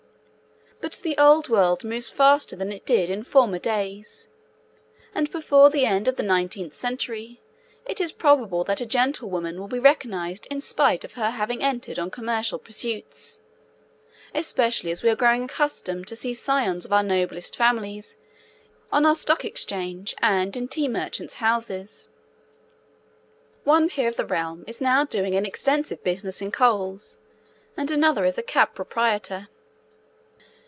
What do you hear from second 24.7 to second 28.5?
now doing an extensive business in coals, and another is a